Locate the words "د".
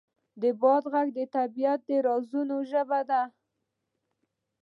0.41-0.43, 1.17-1.19, 1.89-1.91